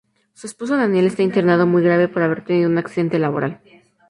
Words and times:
Su 0.33 0.47
esposo 0.47 0.77
Daniel 0.77 1.05
está 1.05 1.21
internado 1.21 1.67
muy 1.67 1.83
grave 1.83 2.07
por 2.07 2.23
haber 2.23 2.43
tenido 2.43 2.67
un 2.71 2.79
accidente 2.79 3.19
laboral. 3.19 3.61